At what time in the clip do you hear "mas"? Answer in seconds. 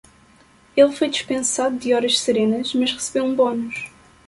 2.73-2.91